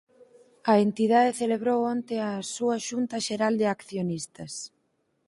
A 0.71 0.73
entidade 0.85 1.37
celebrou 1.41 1.79
onte 1.95 2.15
a 2.29 2.31
súa 2.55 2.77
Xunta 2.87 3.17
Xeral 3.27 3.53
de 3.61 3.65
accionistas. 3.75 4.53